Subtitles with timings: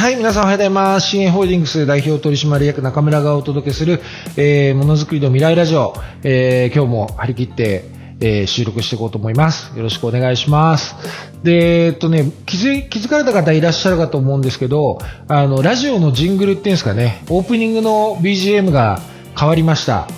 [0.00, 1.08] はい、皆さんおはようございます。
[1.08, 4.00] 新栄ホールディングス代表取締役中村がお届けする、
[4.38, 5.92] えー、ものづくりの未来ラジオ、
[6.22, 7.84] えー、今日も張り切って、
[8.18, 9.76] えー、収録していこうと思います。
[9.76, 10.94] よろしくお願いします。
[11.42, 19.02] で、えっとね、気づ、気づかれた方いらっしゃるかと思うんですけど、あの、ラジオのジングルっていうんですかね、オープニングの BGM が
[19.38, 20.08] 変わりました。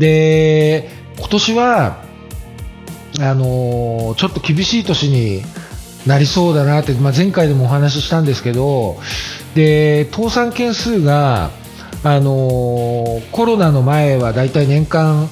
[0.00, 2.02] で、今年は、
[3.20, 5.42] あのーちょっと厳しい年に
[6.06, 8.98] なりそうだなって、まあ、前回でもお話ししたんですけど、
[9.54, 11.50] で、倒産件数が、
[12.04, 15.28] あのーコロナの前はだいたい年間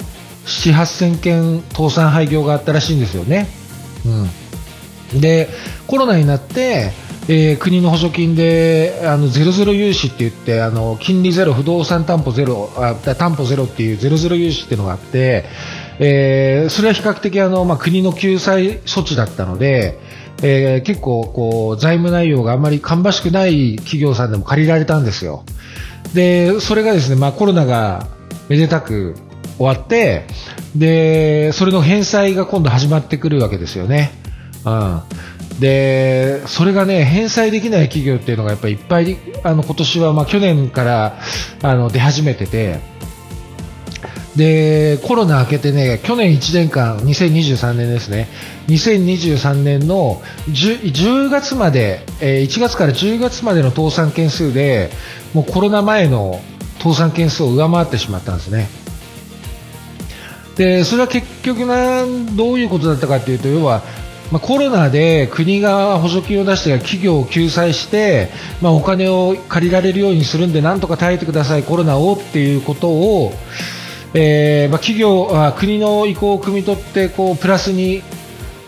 [0.46, 3.46] 7、8000件倒産廃業があったらしいんですよね。
[5.12, 5.20] うん。
[5.20, 5.48] で、
[5.86, 6.90] コロナになって、
[7.28, 15.44] えー国の補助金で、あの、ゼロゼロ融資って言って、あの、金利ゼロ、不動産担保ゼロ、あ担保ゼロっていうゼロゼロ融資っていうのがあって、
[15.98, 19.98] えーそれは比較的あの、まあ、国の救済措置だったので、
[20.42, 25.44] えー結構こう、財務内容があまり芳しくない企業さんでも借りられたんですよ。
[26.14, 28.06] で、それがですね、まあ、コロナが
[28.48, 29.14] めでたく
[29.58, 30.26] 終わって、
[30.74, 34.12] で、それの返済が今度始まってくるわけですよね。
[34.64, 35.02] うん。
[35.60, 41.18] で、それがね、返済できない企業っていうのがやっぱりいっぱい、あの、今年は、まあ、去年から、
[41.62, 42.78] あの、出始めてて、
[44.36, 48.28] で、コロナ明けてね、去年1年間、2023年ですね、
[48.68, 54.90] 2023年の 10, 10月まで、えー1月から10月までの倒産件数で、
[55.32, 56.40] もうコロナ前の
[56.78, 58.68] 倒産件数を上回ってしまったんですね。
[60.56, 62.04] で、それは結局な、
[62.36, 63.82] どういうことだったかというと、要は、
[64.32, 68.30] まあ、コロナで国が補助金を出して企業を救済して、
[68.60, 73.32] まあ、お金を借りられるようにするんで、なんとか耐えてください、コロナをっていうことを、
[74.14, 78.02] えーまあ、企業あ国の意向を汲み取ってこうプラスに、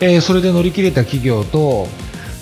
[0.00, 1.86] えーそれで乗り切れた企業と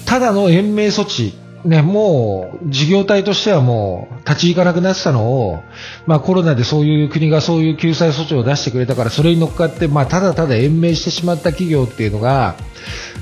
[0.07, 5.63] ただの延命措置、ね、もう事業体としてはもう立ち行かなくなってたのを、
[6.07, 12.55] まあ、コロナでそういう国がそういう救済措置を出してくれたからそれに乗っかって、まあ、ただただ延命してしまった企業っていうのが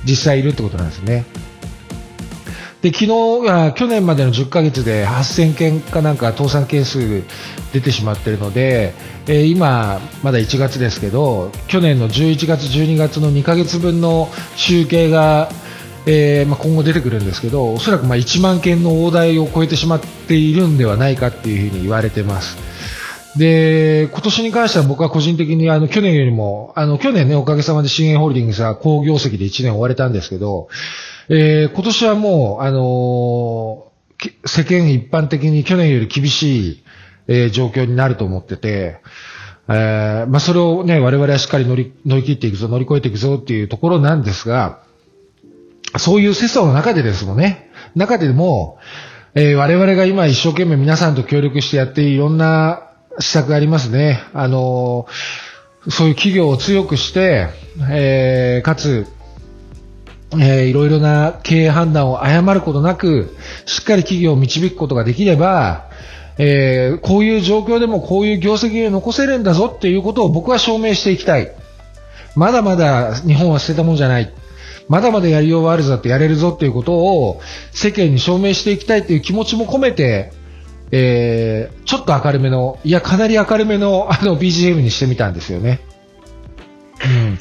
[0.04, 1.24] 実際いるってことなんですね。
[2.84, 7.22] で昨日あ去年までの10ヶ月で8000件かなんか倒産件数
[7.72, 8.92] 出てしまっているので、
[9.26, 15.48] えー今、まだ1月ですけど去年の11月、12月の2ヶ月分の集計が、
[16.04, 22.58] えーまあ、今後出てくるんですけどおそらくま1万件の大台を超えてしまっているんではないかっていうふうに言われてます。
[23.38, 30.68] で、今年に関しては僕は個人的にあの去年よりも、あの去年ね、おかげさまで新栄ホールディングスは好業績で1年終われたんですけど、
[31.28, 33.94] えー今年はもう、あのー
[34.46, 36.84] 世間一般的に去年より厳しい、
[37.28, 39.00] えー状況になると思ってて、
[39.68, 44.80] えーまあ、それをね、我々はしっかり乗り、乗り切っていくぞ、乗り越えていくぞっていうところなんですが、
[45.98, 47.70] そういう世相の中でですもんね。
[47.94, 48.78] 中でも、
[49.34, 54.20] えー我々が今一生懸命皆さんと協力してやっていろんな施策がありますね。
[54.32, 57.48] あのーそういう企業を強くして、
[57.90, 59.06] えーかつ、
[60.40, 63.36] えーいろいろな経営判断を誤ることなく、
[63.66, 65.88] しっかり企業を導くことができれば、
[66.38, 71.52] えーこういう状況でもこういう業績を残せるんだぞっていうことを僕は証明していきたい。
[72.36, 74.32] まだまだ日本は捨てたもんじゃない。
[74.88, 77.40] まだまだやりようはあるぞってやれるぞっていうことを
[77.72, 80.32] 世間に証明していきたいという気持ちも込めて、
[80.90, 85.80] えーちょっと明るめの、いや、かなり明るめのあの BGM にしてみたんですよね。
[87.04, 87.38] うん。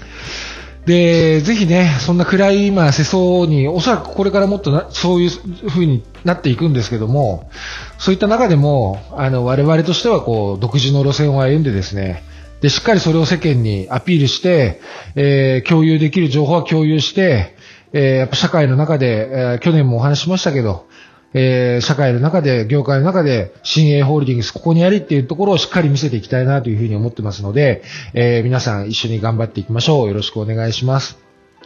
[0.85, 5.31] で、ぜひね、そんな暗い今、世相に、おそらくこれからもっとな、そういう
[5.69, 7.49] 風になっていくんですけども、
[7.97, 12.23] そういった中でも、あの、我々としては、こう、独自の路線を歩んでですね、
[12.59, 14.81] で、しっかりそれを世間にアピールして、
[15.15, 17.55] えー共有できる情報は共有して、
[17.93, 20.87] えーやっぱ社会の中で、えー去年もお話ししましたけど、
[21.33, 27.83] えー社会の中で、業界の中で、新鋭ホールディングス、ここにありっていうところをしっかり見せていきたいなというふうに思ってますので、
[28.13, 30.07] えー皆さん一緒に頑張っていきましょう。
[30.07, 31.17] よろしくお願いします。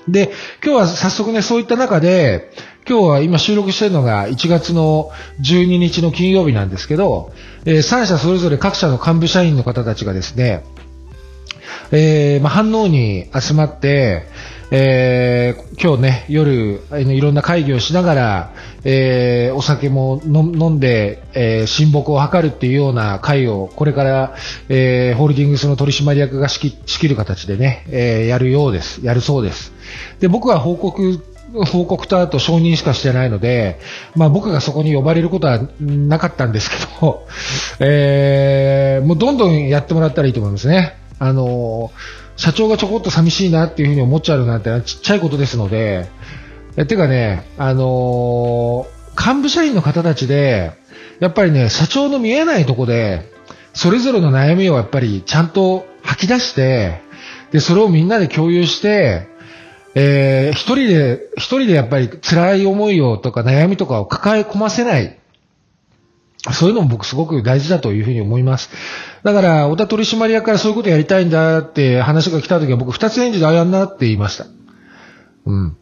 [0.08, 0.32] で、
[0.64, 2.50] 今日は早速ね、そういった中で、
[2.88, 7.34] 今日は今収録してるのが1月の12日の金曜日なんですけど、
[7.66, 10.64] えー3社それぞれ各社の幹部社員の方たちがですね、
[11.92, 14.24] えーまあ、反応に集まって、
[14.70, 18.54] えー今日ね、夜、いろんな会議をしながら、
[18.84, 20.42] えーお酒も飲
[20.72, 24.36] んで、えー親睦を図るっていうような会を、これから、
[24.68, 29.06] えーホールディングスの取締役が仕切る形でね、えーやるようです。
[29.06, 29.72] やるそうです。
[30.20, 31.20] で、僕は報告、
[31.72, 33.80] 報告とあと承認しかしてないので、
[34.16, 37.26] まあ僕がそこに呼ばれることはなかったんですけど、
[37.80, 40.98] えーもうどんどんやってもらったらいいと思いますね。
[41.20, 41.92] あの
[42.38, 46.08] 社長がちょこっと寂しいなっていうふうに思っちゃうなんてちっちゃいことですので、
[46.78, 50.74] えてかね、あのー幹部社員の方たちで、
[51.20, 53.24] やっぱりね、社長の見えないとこで、
[53.74, 57.02] それぞれの悩みをやっぱりちゃんと吐き出して、
[57.52, 59.28] で、それをみんなで共有して、
[59.96, 65.17] えー、一人で、一人でやっぱり辛い思いをとか悩みとかを抱え込ませない。
[66.54, 68.70] そういうのも僕すごく大事だというふうに思います。
[69.24, 74.46] だから、小田取締役からそういうことやりたいんだって話が来た時は僕二つ返事であやんなって言いました。
[75.46, 75.78] うん。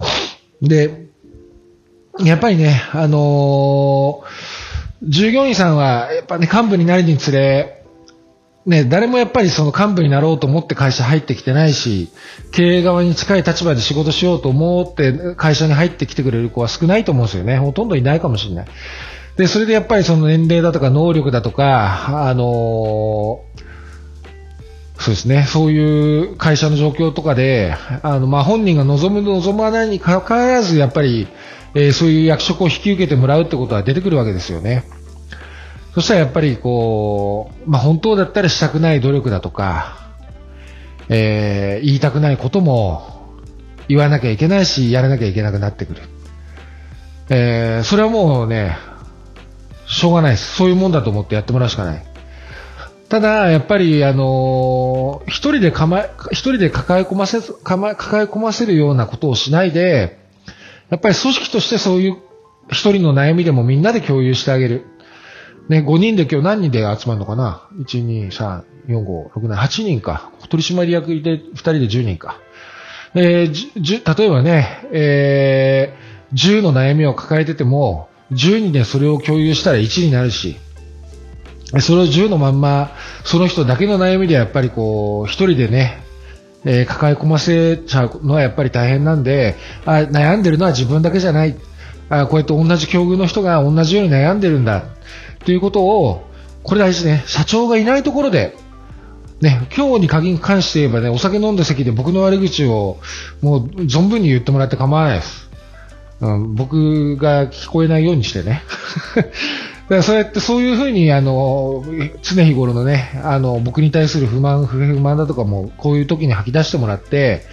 [0.61, 1.07] で、
[2.19, 7.75] やっぱりね、あのー、従業員さんは、やっぱね、幹部になるにつれ、
[8.65, 12.09] ね、誰もやっぱりその幹部になろうと思って会社入ってきてないし、
[12.51, 17.57] 経営側に近い立場で仕事しようと思って会社に入ってきてくれる子は少ないと思うんですよね。
[17.57, 18.65] ほとんどいないかもしれない。
[19.37, 23.43] で、それでやっぱりその年齢だとか能力だとか、あの、
[24.97, 31.27] そうですね、そういう会社の状況とかで、あの、まあ、本人が望む望まないにかかわらず、やっぱり、
[31.73, 34.85] えー、そういう役職を引き受けてもらうってことは出てくるわけですよね。
[35.93, 40.13] そしたらやっぱりこう、まあ、本当だったらしたくない努力だとか、
[41.09, 43.37] えー、言いたくないことも
[43.87, 46.01] 言わなきゃいけないし、やらなきゃいけなくなってくる。
[47.29, 48.77] えー、それはもうね、
[49.95, 50.55] しょうがないです。
[50.55, 52.05] そういうもんだと思ってやってもらうしかない。
[53.07, 56.01] ただ、やっぱり、あのー、一人でかま、
[56.31, 57.93] 一人で抱え込ませ、抱え
[58.25, 60.19] 込ませるようなことをしないで、
[60.89, 62.17] やっぱり組織としてそういう
[62.69, 64.85] 一人の悩みでもみんなで共有してあげる。
[65.69, 70.31] ね、5人で今日何人で集まるのかな ?1、2、3、4、5、6、7、8人か。
[70.49, 72.41] 取締役で2人で10人か。
[73.13, 80.57] えー、例えばね、えー、10の悩みを抱えてても、10人でそれを共有したら1になるし、
[81.81, 82.91] それを10のまんま、
[83.23, 86.03] その人だけの悩みでやっぱりこう、一人でね、
[86.63, 89.55] えー、抱え込ませちゃうのはやっぱり大変なんで、
[89.85, 91.55] あ悩んでるのは自分だけじゃない。
[92.09, 94.83] あこうやって同じ境遇の人が同じように悩んでるんだ。
[95.43, 96.27] ということを、
[96.63, 98.55] これ大事ね、社長がいないところで、
[99.41, 102.97] ね、今日に限り関して言えばね、お酒飲んだ席で僕の悪口を
[103.41, 105.44] もう存分に言ってもらって構わないです。
[106.21, 108.63] うん、僕が聞こえないようにしてね。
[109.15, 111.85] だからそうやってそういうふうにあの
[112.23, 117.43] 常日頃のねあの僕に対する不満、不平不満だとかもこういう時に吐き出してもらって、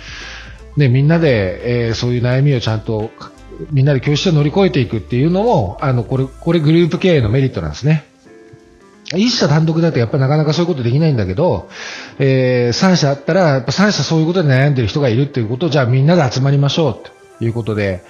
[0.76, 3.10] ね、みんなで、えー、そういう悩みをちゃんと
[3.70, 8.04] みんなで教室で乗り越えていくっていうのもあのこれこれグループ経営のメリットなんですね。
[9.14, 11.68] 一社単独だとやっぱりなかなかそういうことできないんだけど、
[12.18, 18.02] えー、3社あったら、やっぱ3社そういうことで悩んでる人がいるっていうことを、じゃあみんなで集まりましょうということで、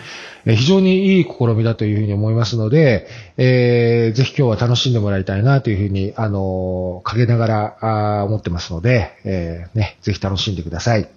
[0.44, 3.06] 非常にいい試みだというふうに思いますので、
[3.37, 11.08] えー、ぜひ今日は楽しんでもらいたいなというふうに、あの、かけながらあ思ってますので、えー、ね、ぜひ楽しんでください。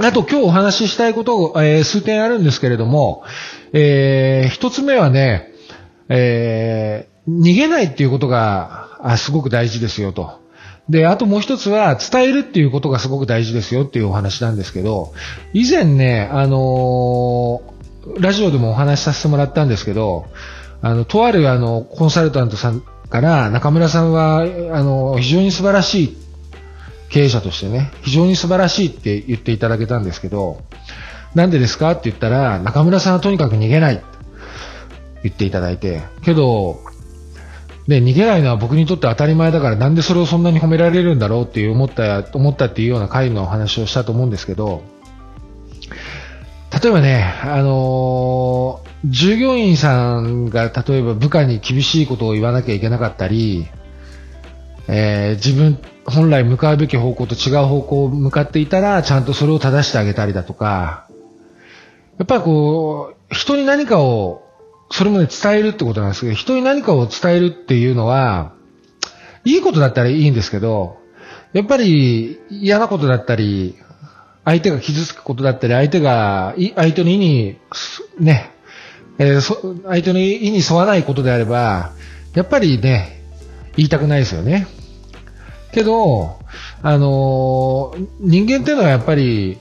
[0.00, 3.22] あと今日お話ししたいことを、えー、数点あるんですけれども、
[3.72, 5.52] えー、一つ目はね、
[6.08, 10.43] えー、逃げないっていうことがあすごく大事ですよと。
[10.88, 15.14] で、あともう一つは、伝えるっていうことがすごく大事ですよっていうお話なんですけど、
[15.52, 20.26] 以前ね、あのー、ラジオでもお話しさせてもらったんですけど、
[20.82, 24.44] あの、とあるあの、コンサルタントさんから中村さんは、あ
[24.82, 26.16] の、非常に素晴らしい
[27.08, 30.60] 経営者としてね、非常に素晴らしいって言っていただけたんですけど、
[31.34, 34.04] なんでですかって言ったら、中村さんはとにかく逃げないって
[35.22, 36.80] 言っていただいて、けど、
[37.88, 44.82] で、逃げないのは僕にとって当たり前だからなんでそれをそんなに褒められるんだろうっていう思った、思ったっていうような回の話をしたと思うんですけど、
[46.72, 53.66] 例えばね、あのー、従業員さんが例えば部下に厳しいことを言わなきゃいけなかったり、
[54.88, 61.08] えー、自分本来向かうべき方向と違う方向を向かっていたら、ちゃんとそれを正してあげたりだとか、
[62.18, 64.43] やっぱりこう、人に何かを
[64.96, 68.52] それもね、伝えるってことなんですけど、人に何かを伝えるっていうのは、
[69.44, 70.98] いいことだったらいいんですけど、
[71.52, 73.74] やっぱり嫌なことだったり、
[74.44, 77.58] 相手が傷つくことだったり、相手が、相手の意に、
[78.20, 78.52] ね、
[79.18, 81.90] えー、そ相手の意に沿わないことであれば、
[82.34, 83.20] やっぱりね、
[83.76, 84.68] 言いたくないですよね。
[85.72, 86.38] けど、
[86.82, 89.58] あのー、人間っていうのはやっぱり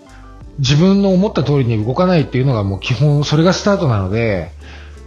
[0.60, 4.52] 自分の思った通りに動かないっていうのがもう基本、それがスタートなので、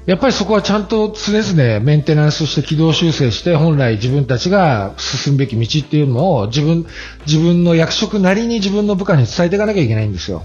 [0.06, 6.86] やっぱりそこはちゃんと常々メンテナンスして軌道修正して本来自分たちが進むべき道っていうのを自分
[7.26, 10.44] 自分の役職なりに自分の部下に伝えていかなきゃいけないんですよ。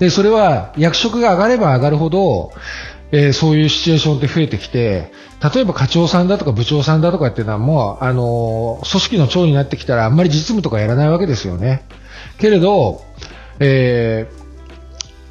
[0.00, 2.50] で、それは役職が上がれば上がるほど、
[3.12, 5.12] えー、そういうシチュエーションって増えてきて、
[5.54, 11.84] 例えば課長さんだとか部長さんだとかっていうのはもう、あのー、組織の長になってきたらあんまり実務とかやらないわけですよね。
[12.38, 13.00] けれど、
[13.60, 14.41] えー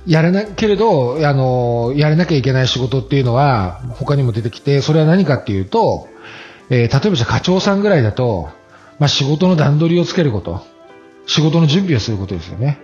[0.07, 6.07] やらなけれど、あの、やらなきゃいけない仕事っていうのは他にも出てきて、それは何かっていうと、
[6.69, 8.49] えー、例えばじゃ課長さんぐらいだと、
[8.97, 10.61] まあ、仕事の段取りをつけること、
[11.27, 12.79] 仕事の準備をすることですよね。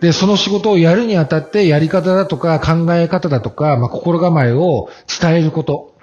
[0.00, 5.94] で、その仕事をやるにあたってやり方だとか考え方だとか、まあ、心構えを伝えること。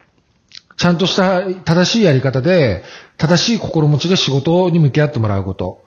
[0.77, 2.84] ちゃんとした正しいやり方で、
[3.17, 5.84] 正しい心持ちで仕事に向き合ってもらうこと。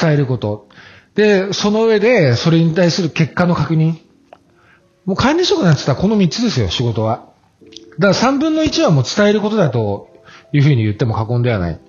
[0.00, 0.67] 伝えること。
[1.18, 3.94] で、その上で、それに対する結果の確認。
[5.04, 7.30] もう管理職なんて言ったらこの3つですよ、仕事は。
[7.98, 10.10] だから3分の1はもう伝えることだと
[10.52, 11.72] いうふうに言っても過言ではない。
[11.72, 11.82] だか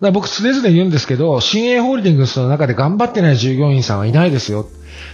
[0.00, 4.68] ら僕常々言うんですけど、新鋭ホールディングスの中で頑張ってない従業員さんはいないですよ。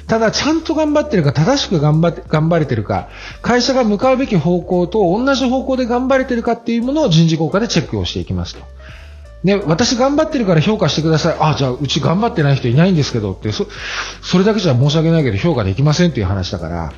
[0.08, 3.08] ただ、ちゃんと頑張ってるか、正しく頑張って、頑張れてるか、
[3.40, 8.60] 会社が向かうべき方向と同じ方向で頑張れてるかっていうものを人事効果でチェックをしていきますと。
[9.44, 11.36] ね、私頑張ってるから評価してください。
[11.38, 13.66] あ、じゃあうち頑張ってない人いないんですけどって、そ、
[14.22, 16.92] それだけじゃ申し訳ないけど評価できませんっていう話だから、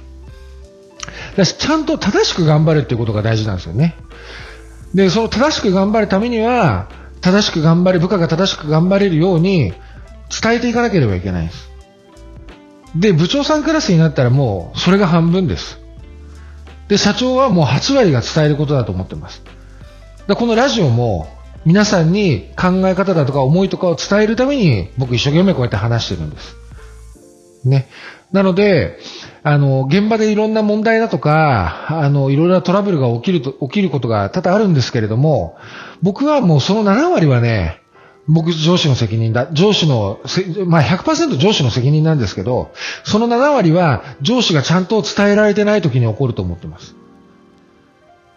[1.37, 3.97] だしちゃんと正しく頑張るっていうことが大事なんですよね。
[4.95, 6.89] で、その正しく頑張るためには、
[7.21, 9.73] 正しく頑張る、部下が正しく頑張れるように
[10.41, 11.69] 伝えていかなければいけないんです。
[12.95, 15.81] で、部長さんクラスになったらもうそれが半分です。
[16.87, 19.43] で、社長はもう8割が伝えることだと思ってます。
[20.29, 21.29] だこのラジオも
[21.67, 26.57] 皆さんに考え方だとか思いとかを伝えるために僕一生懸命こうやって話してるんです。
[27.65, 27.89] ね。
[28.33, 28.99] なので、
[29.43, 35.57] あの、現場でいろんな問題だとか、あの、いろいろなトラブルが起きると、起きることが多々あるんですけれども、
[36.03, 37.81] 僕はもうその7割はね、
[38.29, 39.49] 僕上司の責任だ。
[39.53, 40.21] 上司の、
[40.67, 42.73] まあ100%上司の責任なんですけど、
[43.05, 46.97] その7割は上司がちゃんと伝えられてない時に起こると思ってます。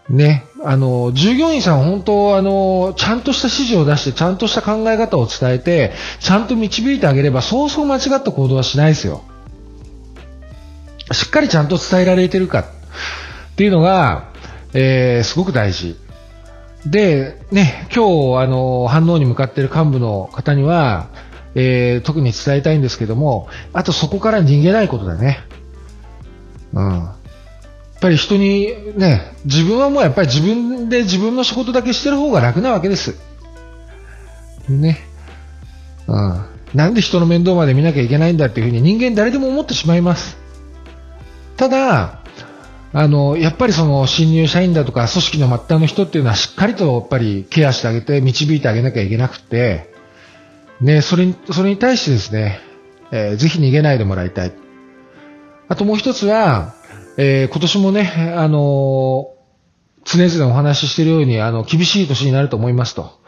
[0.09, 9.23] ね、あの、従業員さん本当、あの、ちゃんとした指示を出して、ちゃんとした考え方を伝えて、ちゃんと導いてあげれば、そうそう間違った行動はしないですよ。
[11.11, 12.65] しっかりちゃんと伝えられてるかっ
[13.55, 14.29] ていうのが、
[14.73, 15.95] えー、すごく大事。
[16.85, 21.09] で、ね、今日、あの、反応に向かっている幹部の方には、
[21.55, 25.39] えー、特に伝えたいんですけども、あとそこから逃げないことだね。
[26.73, 27.09] うん。
[27.99, 33.19] っぱり人にね、自分はもうやっぱり自分で自分の仕事だけしてる方が楽なわけです。
[34.69, 34.99] ね。
[36.07, 36.45] うん。
[36.73, 40.37] なんで人の面倒まで見なきゃいけないんだっていうふうに人間誰でも思ってしまいます。
[41.57, 42.21] ただ、
[42.93, 49.93] あの、やっぱりその新入社員だとか組織の末端の人っていうのはしっかりとやっぱりケアしてあげて導いてあげなきゃいけなくて、
[50.79, 52.61] ね、それに、それに対してですね、
[53.11, 54.53] えー、ぜひ逃げないでもらいたい。
[55.67, 56.78] あともう一つは、
[57.21, 63.19] えー、今年もね、あのー、常々お話ししているように、あの、厳しい年になると思いますと。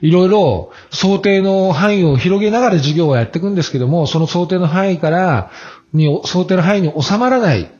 [0.00, 5.52] いろいろ想定の範囲を広げながら事業をやっていくんですけども、その想定の範囲から、
[5.92, 7.70] に、想定の範囲に収まらない、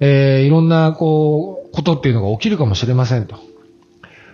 [0.00, 3.36] えー、いろんな、こう、ことっていうのが起きるかもしれませんと。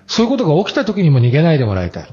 [0.09, 2.09] そういうことが起きた時にも逃げないでもらいたい。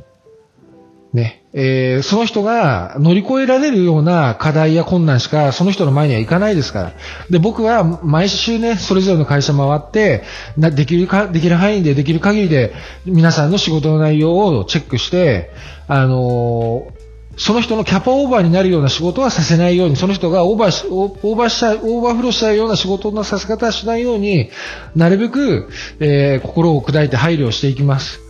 [1.14, 6.94] ね、えー、その人が乗り越えられるような課題や困難しかその人の前にはいかないですから。
[7.30, 10.24] で、僕は毎週ね、それぞれの会社回って、
[10.58, 12.74] なできるか、できる範囲でできる限りで
[13.06, 15.52] 皆さんの仕事の内容をチェックして、
[15.88, 17.04] あのー
[17.36, 24.52] その人のキャパオーバーになるような仕事はさせないように、その人がオーバーし、オーバーした、オーバーフローしたような仕事のさせ方はしないように、
[24.96, 25.68] なるべく、
[26.00, 28.23] えー、心を砕いて配慮していきます。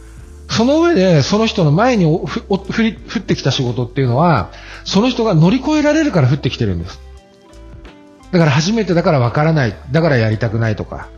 [0.56, 4.52] その上で、その人の前に降ってきた仕事っていうのは、
[4.86, 7.02] その人が乗り越えられるから降ってきてるんです。
[8.32, 11.10] だから初めてだからわからない、だからやりたくないとか、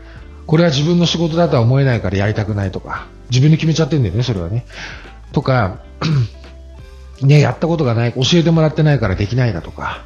[0.48, 4.66] これは自分の仕事だとは思えないからやりたくないとか、自分で決めちゃってるんだよね、それはね。
[5.34, 5.80] とか、
[7.22, 10.04] ね、やったことがない、教えてもらってないからできないだとか。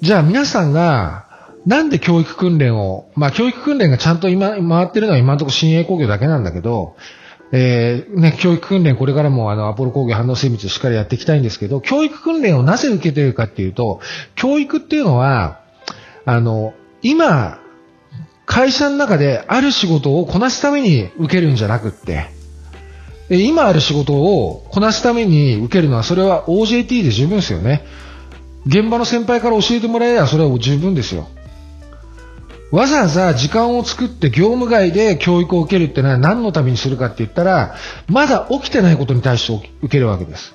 [0.00, 1.24] じゃあ皆さんが、
[1.66, 6.96] なんで教育訓練を、まあ教育訓練がちゃんと今、回ってるのは今のところ新鋭工業だけなんだけど、
[7.52, 14.00] えー、ね、教育訓練これからもあの、アポロ工業反応精密をしっかりやっていきたいんですけど、教育訓練をなぜ受けているかっていうと、
[14.34, 15.60] 教育っていうのは、
[16.24, 17.58] あの、今、
[18.46, 22.26] 会社の中である仕事をこなすために受けるんじゃなくって、
[23.30, 27.84] 今ある仕事をこなすために受けるのは、それは OJT で十分ですよね。
[28.66, 31.28] 現場の先輩から教えてもらえればそれは十分ですよ。
[32.74, 37.76] わざわざ時間を作って業務外で教育を受けるってのは何のためにするかって言ったら、
[38.08, 40.54] まだ起きてないことに対して受けるわけです。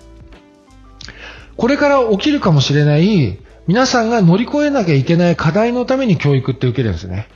[1.55, 7.29] これから起きるかもしれない皆さんが乗り越えなきゃいけない課題のために教育って受けるんですね。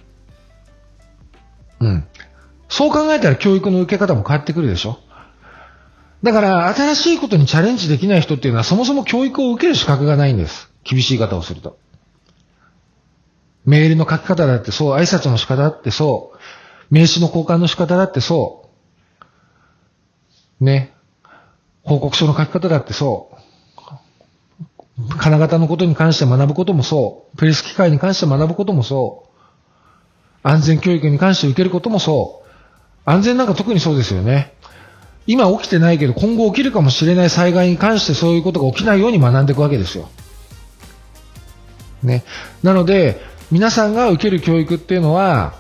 [1.79, 2.05] うん。
[2.67, 4.99] そう考えたら教育の受け方も変わってくるでしょ
[6.23, 10.69] だから新しいことにチャレンジできない人っていうのはそもそも教育を受ける資格がないんです。
[10.83, 11.77] 厳しい方をすると。
[13.65, 16.37] メールの書き方だってそう、挨拶の仕方だってそう、
[16.93, 18.69] 名刺の交換の仕方だってそ
[20.59, 20.93] う、ね、
[21.83, 29.33] 報告書の書き方だってそう、金型のことに関して学ぶこともそう、プレス機械に関して学ぶこともそう、
[30.43, 32.49] 安全教育に関して受けることもそう、
[33.05, 34.53] 安全なんか特にそうですよね。
[35.25, 40.09] 今起きてないけど今後起きるかもしれない災害に関してそういうことが起きないように学んでいくわけですよ。
[42.03, 42.25] ね。
[42.61, 45.53] なので、皆さんが受ける教育っていうのは、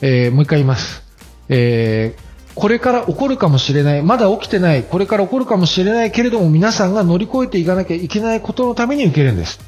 [0.00, 1.02] えー、もう一回言います。
[1.48, 9.60] えー、これから起こるかもしれない、まだ起きてない、これから起こるかもしれないけれども、皆さんが乗り越えていかなきゃいけないことのために受けるんです。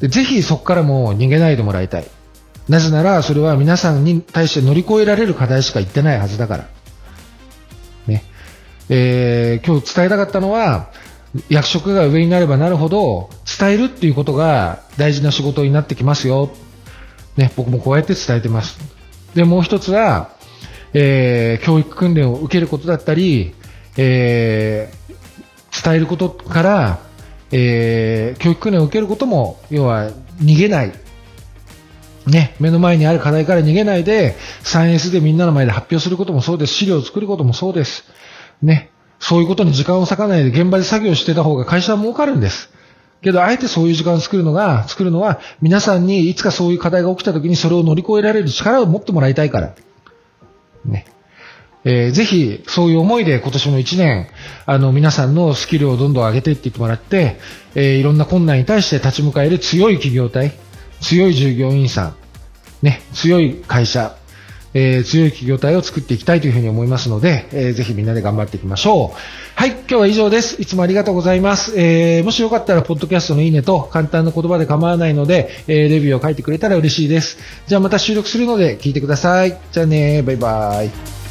[0.00, 2.06] でぜひそこからも逃げないでもらいたい。
[2.68, 6.68] なぜなら、それは皆さんに対して乗り越えられる課題しか言ってないはずだから。
[8.06, 8.24] ね。
[8.88, 10.90] えー、今日伝えたかったのは、
[11.48, 16.50] 役職が上になればなるほど、伝えるっていうことが大事な仕事になってきますよ。
[17.36, 18.78] ね、僕もこうやって伝えてます。
[19.34, 20.30] で、もう一つは、
[20.94, 23.54] えー、教育訓練を受けることだったり、
[23.96, 26.98] えー、伝えることから、
[27.52, 30.10] えー、教育訓練を受けることも、要は
[30.40, 30.92] 逃げない。
[32.26, 36.74] ね、目の前にある課題から逃げないで、3S でみんなの前で発表することもそうです。
[36.74, 38.04] 資料を作ることもそうです。
[38.62, 42.70] ね、そういうことに時間を割かないで現場で作業してた方が会社は儲かるんです。
[43.26, 49.74] けど、あえてそういう時間を作るのが、作るのは、皆さんにいつかそういう課題が起きた時にそれを乗り越えられる力を持ってもらいたいから。
[50.84, 51.06] ね。
[51.84, 54.28] えー、ぜひ、そういう思いで今年の1年、
[54.64, 57.40] あの、皆さんのスキルをどんどん上げていってもらって、
[57.74, 60.52] えー、いろんな困難に対して立ち向かえる強い企業体、
[61.00, 62.14] 強い従業員さん、
[62.82, 64.14] ね、強い会社、
[64.78, 69.18] えー、強い企業体を作っていきたいというふうに思いますので、えー、ぜひみんなで頑張っていきましょう。
[69.54, 70.60] はい、今日は以上です。
[70.60, 71.72] いつもありがとうございます。
[71.80, 77.38] えー、もしよかったら、ポッドキャストのいいねと簡単な言葉で構わないので、えー、レビューを書いてくれたら嬉しいです。
[77.66, 79.56] じゃあまた収録するので聞いてください。
[79.72, 81.25] じゃあねバイバイ。